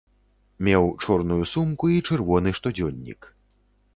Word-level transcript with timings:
Меў 0.67 0.85
чорную 1.03 1.37
сумку 1.51 1.85
і 1.97 2.01
чырвоны 2.07 2.49
штодзённік. 2.61 3.21